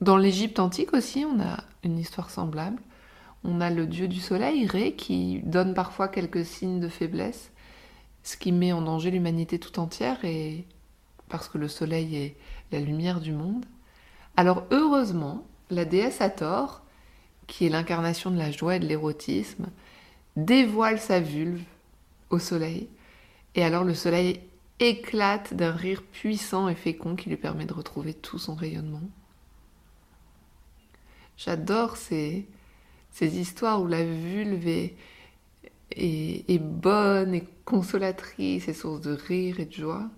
Dans 0.00 0.16
l'Égypte 0.16 0.60
antique 0.60 0.94
aussi, 0.94 1.24
on 1.24 1.40
a 1.40 1.64
une 1.82 1.98
histoire 1.98 2.30
semblable. 2.30 2.80
On 3.42 3.60
a 3.60 3.70
le 3.70 3.86
dieu 3.86 4.06
du 4.06 4.20
soleil, 4.20 4.66
Ré, 4.66 4.94
qui 4.94 5.40
donne 5.44 5.74
parfois 5.74 6.08
quelques 6.08 6.44
signes 6.44 6.80
de 6.80 6.88
faiblesse, 6.88 7.50
ce 8.22 8.36
qui 8.36 8.52
met 8.52 8.72
en 8.72 8.82
danger 8.82 9.10
l'humanité 9.10 9.58
tout 9.58 9.78
entière, 9.80 10.24
et 10.24 10.64
parce 11.28 11.48
que 11.48 11.58
le 11.58 11.68
soleil 11.68 12.16
est 12.16 12.36
la 12.70 12.80
lumière 12.80 13.20
du 13.20 13.32
monde. 13.32 13.64
Alors 14.36 14.64
heureusement, 14.70 15.44
la 15.70 15.84
déesse 15.84 16.20
Hathor, 16.20 16.82
qui 17.48 17.66
est 17.66 17.70
l'incarnation 17.70 18.30
de 18.30 18.38
la 18.38 18.52
joie 18.52 18.76
et 18.76 18.80
de 18.80 18.86
l'érotisme, 18.86 19.66
dévoile 20.36 21.00
sa 21.00 21.18
vulve 21.18 21.62
au 22.30 22.38
soleil, 22.38 22.88
et 23.56 23.64
alors 23.64 23.82
le 23.82 23.94
soleil 23.94 24.40
éclate 24.78 25.54
d'un 25.54 25.72
rire 25.72 26.02
puissant 26.12 26.68
et 26.68 26.76
fécond 26.76 27.16
qui 27.16 27.28
lui 27.30 27.36
permet 27.36 27.66
de 27.66 27.72
retrouver 27.72 28.14
tout 28.14 28.38
son 28.38 28.54
rayonnement. 28.54 29.02
J'adore 31.38 31.96
ces, 31.96 32.48
histoires 33.20 33.80
où 33.80 33.86
la 33.86 34.04
vulve 34.04 34.66
est, 34.66 34.96
est, 35.92 36.58
bonne 36.58 37.32
et 37.32 37.44
consolatrice 37.64 38.66
et 38.66 38.74
source 38.74 39.00
de 39.00 39.12
rire 39.12 39.60
et 39.60 39.66
de 39.66 39.72
joie. 39.72 40.10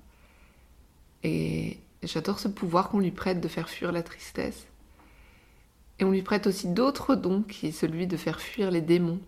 Et 1.23 1.79
j'adore 2.03 2.39
ce 2.39 2.49
pouvoir 2.49 2.89
qu'on 2.89 3.01
lui 3.01 3.11
prête 3.11 3.43
de 3.43 3.49
faire 3.49 3.69
fuir 3.69 3.93
la 3.93 4.03
tristesse. 4.03 4.67
Et 5.99 6.05
on 6.05 6.11
lui 6.11 6.23
prête 6.23 6.47
aussi 6.47 6.69
d'autres 6.69 7.15
dons, 7.15 7.43
qui 7.43 7.67
est 7.67 7.73
celui 7.73 8.07
de 8.07 8.17
faire 8.17 8.41
fuir 8.41 8.71
les 8.71 8.81
démons. 8.81 9.21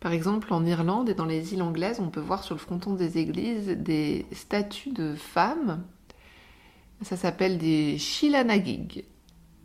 Par 0.00 0.10
exemple, 0.10 0.52
en 0.52 0.66
Irlande 0.66 1.08
et 1.08 1.14
dans 1.14 1.26
les 1.26 1.54
îles 1.54 1.62
anglaises, 1.62 2.00
on 2.00 2.10
peut 2.10 2.18
voir 2.18 2.42
sur 2.42 2.56
le 2.56 2.60
fronton 2.60 2.94
des 2.94 3.18
églises 3.18 3.68
des 3.68 4.26
statues 4.32 4.92
de 4.92 5.14
femmes. 5.14 5.84
Ça 7.02 7.16
s'appelle 7.16 7.58
des 7.58 7.98
Shilanagig 7.98 9.04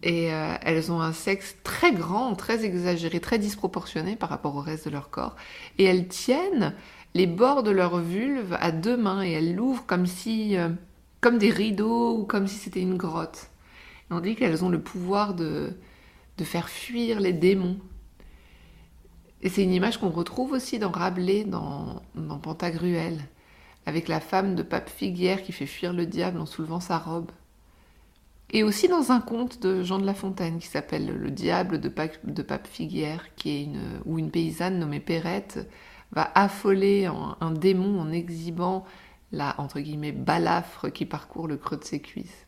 et 0.04 0.34
euh, 0.34 0.56
elles 0.62 0.92
ont 0.92 1.00
un 1.00 1.14
sexe 1.14 1.56
très 1.64 1.94
grand, 1.94 2.36
très 2.36 2.66
exagéré, 2.66 3.22
très 3.22 3.40
disproportionné 3.40 4.18
par 4.18 4.30
rapport 4.30 4.56
au 4.58 4.60
reste 4.60 4.86
de 4.86 4.92
leur 4.92 5.10
corps. 5.10 5.38
Et 5.78 5.86
elles 5.86 6.10
tiennent 6.10 6.76
les 7.14 7.26
bords 7.26 7.64
de 7.64 7.72
leur 7.72 8.00
vulve 8.00 8.58
à 8.60 8.72
deux 8.72 8.98
mains 8.98 9.24
et 9.24 9.32
elles 9.32 9.56
l'ouvrent 9.56 9.86
comme 9.86 10.06
si, 10.06 10.58
euh, 10.58 10.68
comme 11.22 11.38
des 11.38 11.52
rideaux 11.52 12.18
ou 12.18 12.26
comme 12.26 12.48
si 12.48 12.56
c'était 12.56 12.82
une 12.82 12.98
grotte. 12.98 13.50
Et 14.12 14.14
on 14.14 14.20
dit 14.20 14.36
qu'elles 14.36 14.66
ont 14.66 14.70
le 14.70 14.82
pouvoir 14.82 15.36
de, 15.36 15.72
de 16.38 16.44
faire 16.44 16.68
fuir 16.68 17.22
les 17.22 17.34
démons. 17.34 17.78
Et 19.42 19.48
c'est 19.48 19.64
une 19.64 19.74
image 19.74 20.00
qu'on 20.00 20.10
retrouve 20.10 20.52
aussi 20.52 20.80
dans 20.80 20.92
Rabelais, 20.92 21.46
dans, 21.46 22.02
dans 22.16 22.40
Pantagruel, 22.40 23.22
avec 23.86 24.10
la 24.10 24.20
femme 24.20 24.56
de 24.56 24.64
Pape 24.64 24.90
Figuière 24.90 25.44
qui 25.44 25.54
fait 25.54 25.66
fuir 25.66 25.94
le 25.94 26.06
diable 26.06 26.42
en 26.42 26.46
soulevant 26.46 26.82
sa 26.82 26.98
robe 26.98 27.32
et 28.54 28.64
aussi 28.64 28.88
dans 28.88 29.12
un 29.12 29.20
conte 29.20 29.62
de 29.62 29.84
Jean 29.84 29.98
de 29.98 30.06
La 30.06 30.14
Fontaine 30.14 30.60
qui 30.60 30.68
s'appelle 30.68 31.08
Le 31.08 31.32
diable 31.32 31.82
de 31.82 31.90
Pape, 31.90 32.68
Figuière, 32.68 33.28
une, 33.44 34.00
où 34.06 34.20
une 34.20 34.30
paysanne 34.30 34.78
nommée 34.78 35.00
Perrette 35.00 35.68
va 36.12 36.32
affoler 36.36 37.06
un, 37.06 37.52
démon 37.52 38.00
en 38.00 38.12
exhibant 38.12 38.86
la 39.32 39.60
entre 39.60 39.80
guillemets 39.80 40.12
balafre 40.12 40.92
qui 40.92 41.06
parcourt 41.06 41.48
le 41.48 41.58
creux 41.58 41.78
de 41.78 41.84
ses 41.84 42.00
cuisses. 42.00 42.46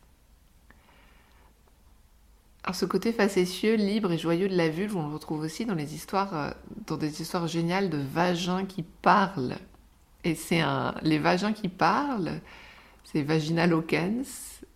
Alors 2.62 2.76
ce 2.76 2.84
côté 2.84 3.12
facétieux, 3.12 3.74
libre 3.74 4.12
et 4.12 4.18
joyeux 4.18 4.48
de 4.48 4.56
la 4.56 4.68
vulve, 4.68 4.96
on 4.96 5.08
le 5.08 5.14
retrouve 5.14 5.40
aussi 5.40 5.66
dans 5.66 5.74
les 5.74 5.94
histoires, 5.94 6.34
euh, 6.34 6.50
dans 6.86 6.96
des 6.96 7.20
histoires 7.20 7.48
géniales 7.48 7.90
de 7.90 7.98
vagins 7.98 8.64
qui 8.64 8.82
parlent. 8.82 9.56
Et 10.22 10.36
c'est 10.36 10.60
un, 10.60 10.94
les 11.02 11.18
vagins 11.18 11.52
qui 11.52 11.68
parlent, 11.68 12.40
c'est 13.04 13.22
euh, 13.28 14.66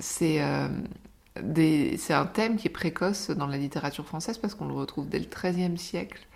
c'est 0.00 0.40
un 0.40 2.26
thème 2.26 2.56
qui 2.56 2.68
est 2.68 2.72
précoce 2.72 3.30
dans 3.30 3.46
la 3.46 3.58
littérature 3.58 4.06
française 4.06 4.38
parce 4.38 4.54
qu'on 4.54 4.66
le 4.66 4.74
retrouve 4.74 5.08
dès 5.08 5.18
le 5.18 5.26
XIIIe 5.26 5.78
siècle 5.78 6.26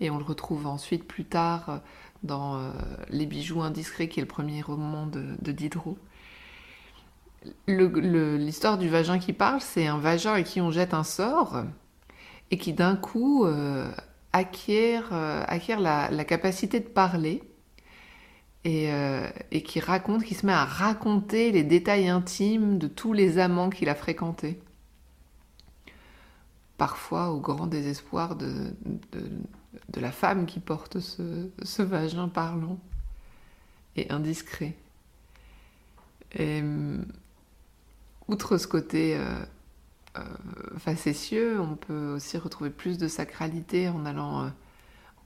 et 0.00 0.10
on 0.10 0.18
le 0.18 0.24
retrouve 0.24 0.66
ensuite 0.66 1.06
plus 1.06 1.24
tard 1.24 1.80
dans 2.22 2.56
euh, 2.56 2.70
Les 3.08 3.26
bijoux 3.26 3.62
indiscrets 3.62 4.08
qui 4.08 4.20
est 4.20 4.22
le 4.22 4.28
premier 4.28 4.62
roman 4.62 5.06
de, 5.06 5.52
Diderot. 5.52 5.98
L'histoire 7.66 8.78
du 8.78 8.88
vagin 8.88 9.18
qui 9.18 9.32
parle, 9.32 9.60
c'est 9.60 9.86
un 9.86 9.98
vagin 9.98 10.34
à 10.34 10.42
qui 10.42 10.60
on 10.60 10.70
jette 10.70 10.94
un 10.94 11.02
sort 11.02 11.64
et 12.52 12.58
qui 12.58 12.72
d'un 12.72 12.94
coup 12.94 13.44
acquiert 14.32 15.10
la, 15.10 16.24
capacité 16.24 16.80
de 16.80 16.88
parler 16.88 17.42
euh, 18.64 19.28
et, 19.50 19.62
qui 19.64 19.80
raconte, 19.80 20.22
qui 20.22 20.34
se 20.34 20.46
met 20.46 20.52
à 20.52 20.64
raconter 20.64 21.50
les 21.50 21.64
détails 21.64 22.08
intimes 22.08 22.78
de 22.78 22.86
tous 22.86 23.12
les 23.12 23.38
amants 23.38 23.70
qu'il 23.70 23.88
a 23.88 23.96
fréquentés. 23.96 24.60
Parfois 26.78 27.30
au 27.30 27.40
grand 27.40 27.66
désespoir 27.66 28.36
de, 28.36 28.72
la 29.96 30.12
femme 30.12 30.46
qui 30.46 30.60
porte 30.60 31.00
ce, 31.00 31.82
vagin 31.82 32.28
parlant 32.28 32.78
et 33.96 34.10
indiscret. 34.10 34.76
Et, 36.38 36.62
outre 38.28 38.58
ce 38.58 38.68
côté 38.68 39.20
facétieux, 40.78 41.60
on 41.60 41.74
peut 41.74 42.12
aussi 42.14 42.38
retrouver 42.38 42.70
plus 42.70 42.96
de 42.96 43.08
sacralité 43.08 43.88
en 43.88 44.06
allant 44.06 44.52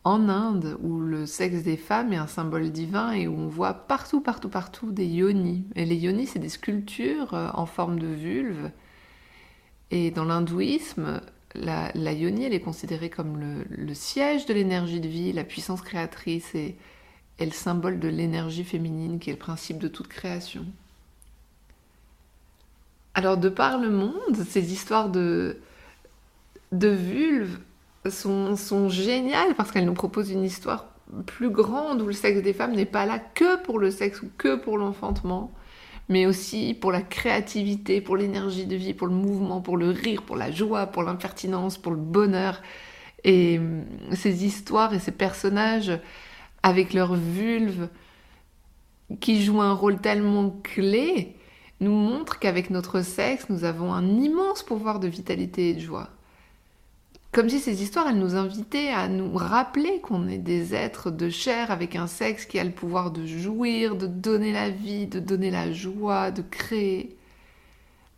en 0.06 0.28
Inde, 0.28 0.78
où 0.84 1.00
le 1.00 1.26
sexe 1.26 1.64
des 1.64 1.76
femmes 1.76 2.12
est 2.12 2.16
un 2.16 2.28
symbole 2.28 2.70
divin 2.70 3.10
et 3.10 3.26
où 3.26 3.36
on 3.36 3.48
voit 3.48 3.74
partout, 3.74 4.20
partout, 4.20 4.48
partout 4.48 4.92
des 4.92 5.04
yonis. 5.04 5.64
Et 5.74 5.84
les 5.84 5.96
yonis, 5.96 6.28
c'est 6.28 6.38
des 6.38 6.48
sculptures 6.48 7.34
en 7.54 7.66
forme 7.66 7.98
de 7.98 8.06
vulve. 8.06 8.70
Et 9.90 10.12
dans 10.12 10.24
l'hindouisme, 10.24 11.20
la, 11.56 12.12
yoni, 12.12 12.44
elle 12.44 12.54
est 12.54 12.60
considérée 12.60 13.10
comme 13.10 13.64
le, 13.68 13.94
siège 13.94 14.46
de 14.46 14.54
l'énergie 14.54 15.00
de 15.00 15.08
vie, 15.08 15.32
la 15.32 15.42
puissance 15.42 15.82
créatrice 15.82 16.54
et, 16.54 16.76
le 17.40 17.50
symbole 17.50 17.98
de 17.98 18.06
l'énergie 18.06 18.62
féminine 18.62 19.18
qui 19.18 19.30
est 19.30 19.32
le 19.32 19.40
principe 19.40 19.78
de 19.78 19.88
toute 19.88 20.06
création. 20.06 20.64
Alors, 23.14 23.38
de 23.38 23.48
par 23.48 23.78
le 23.78 23.90
monde, 23.90 24.36
ces 24.48 24.72
histoires 24.72 25.08
de, 25.08 25.58
de 26.70 26.88
vulves 26.90 27.58
sont, 28.10 28.88
géniales 28.88 29.54
parce 29.56 29.70
qu'elles 29.70 29.84
nous 29.84 29.94
proposent 29.94 30.30
une 30.30 30.44
histoire 30.44 30.86
plus 31.26 31.50
grande 31.50 32.02
où 32.02 32.06
le 32.06 32.12
sexe 32.12 32.42
des 32.42 32.52
femmes 32.52 32.74
n'est 32.74 32.84
pas 32.84 33.06
là 33.06 33.18
que 33.18 33.62
pour 33.62 33.78
le 33.78 33.90
sexe 33.90 34.22
ou 34.22 34.30
que 34.36 34.56
pour 34.56 34.78
l'enfantement, 34.78 35.52
mais 36.08 36.26
aussi 36.26 36.74
pour 36.74 36.92
la 36.92 37.02
créativité, 37.02 38.00
pour 38.00 38.16
l'énergie 38.16 38.66
de 38.66 38.76
vie, 38.76 38.94
pour 38.94 39.06
le 39.06 39.14
mouvement, 39.14 39.60
pour 39.60 39.76
le 39.76 39.90
rire, 39.90 40.22
pour 40.22 40.36
la 40.36 40.50
joie, 40.50 40.86
pour 40.86 41.02
l'impertinence, 41.02 41.78
pour 41.78 41.92
le 41.92 41.98
bonheur. 41.98 42.60
Et 43.24 43.58
hum, 43.58 43.84
ces 44.12 44.44
histoires 44.44 44.94
et 44.94 44.98
ces 44.98 45.12
personnages 45.12 45.98
avec 46.62 46.92
leurs 46.92 47.14
vulves 47.14 47.88
qui 49.20 49.42
jouent 49.42 49.62
un 49.62 49.72
rôle 49.72 50.00
tellement 50.00 50.50
clé 50.62 51.36
nous 51.80 51.92
montrent 51.92 52.38
qu'avec 52.38 52.70
notre 52.70 53.02
sexe, 53.02 53.48
nous 53.50 53.64
avons 53.64 53.92
un 53.92 54.06
immense 54.08 54.62
pouvoir 54.62 54.98
de 54.98 55.08
vitalité 55.08 55.70
et 55.70 55.74
de 55.74 55.80
joie. 55.80 56.10
Comme 57.36 57.50
si 57.50 57.60
ces 57.60 57.82
histoires, 57.82 58.08
elles 58.08 58.18
nous 58.18 58.34
invitaient 58.34 58.88
à 58.88 59.08
nous 59.08 59.30
rappeler 59.34 60.00
qu'on 60.00 60.26
est 60.26 60.38
des 60.38 60.74
êtres 60.74 61.10
de 61.10 61.28
chair 61.28 61.70
avec 61.70 61.94
un 61.94 62.06
sexe 62.06 62.46
qui 62.46 62.58
a 62.58 62.64
le 62.64 62.70
pouvoir 62.70 63.10
de 63.10 63.26
jouir, 63.26 63.94
de 63.94 64.06
donner 64.06 64.54
la 64.54 64.70
vie, 64.70 65.06
de 65.06 65.20
donner 65.20 65.50
la 65.50 65.70
joie, 65.70 66.30
de 66.30 66.40
créer. 66.40 67.14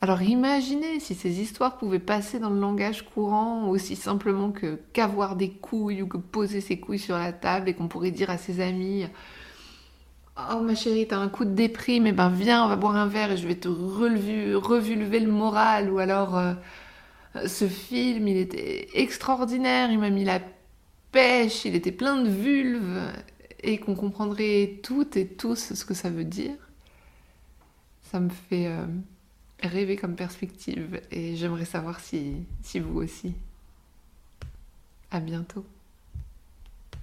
Alors 0.01 0.23
imaginez 0.23 1.01
si 1.01 1.17
ces 1.17 1.41
histoires 1.41 1.79
pouvaient 1.79 1.99
passer 1.99 2.39
dans 2.39 2.51
le 2.51 2.61
langage 2.61 3.05
courant 3.07 3.67
aussi 3.67 3.97
simplement 3.97 4.53
que 4.53 4.79
qu'avoir 4.93 5.35
des 5.35 5.51
couilles 5.51 6.03
ou 6.03 6.07
que 6.07 6.17
poser 6.17 6.61
ses 6.61 6.79
couilles 6.79 7.01
sur 7.01 7.19
la 7.19 7.33
table 7.33 7.69
et 7.69 7.75
qu'on 7.75 7.89
pourrait 7.89 8.13
dire 8.13 8.31
à 8.31 8.39
ses 8.39 8.61
amis 8.61 9.05
Oh 10.53 10.61
ma 10.61 10.77
chérie, 10.77 11.09
t'as 11.09 11.19
un 11.19 11.29
coup 11.29 11.45
de 11.45 11.51
déprime, 11.51 12.07
et 12.07 12.11
eh 12.11 12.13
ben 12.13 12.29
viens, 12.29 12.65
on 12.65 12.69
va 12.69 12.77
boire 12.77 12.95
un 12.95 13.09
verre 13.09 13.33
et 13.33 13.37
je 13.37 13.49
vais 13.49 13.57
te 13.57 13.67
relever, 13.67 14.55
revulver 14.55 15.19
le 15.19 15.33
moral 15.33 15.91
ou 15.91 15.99
alors 15.99 16.39
euh, 16.39 16.55
ce 17.35 17.69
film, 17.69 18.29
il 18.29 18.37
était 18.37 18.89
extraordinaire, 18.95 19.91
il 19.91 19.99
m'a 19.99 20.11
mis 20.11 20.25
la 20.25 20.41
pêche, 21.13 21.65
il 21.65 21.75
était 21.75 21.93
plein 21.93 22.23
de 22.23 22.29
vulves, 22.29 23.13
et 23.63 23.79
qu'on 23.79 23.95
comprendrait 23.95 24.79
toutes 24.83 25.17
et 25.17 25.27
tous 25.27 25.75
ce 25.75 25.85
que 25.85 25.95
ça 25.95 26.11
veut 26.11 26.25
dire. 26.25 26.57
Ça 28.03 28.21
me 28.21 28.31
fait 28.31 28.67
euh, 28.67 28.87
rêver 29.63 29.97
comme 29.97 30.17
perspective, 30.17 31.01
et 31.11 31.37
j'aimerais 31.37 31.65
savoir 31.65 32.01
si, 32.01 32.47
si 32.63 32.81
vous 32.81 33.01
aussi. 33.01 33.35
À 35.11 35.21
bientôt. 35.21 35.65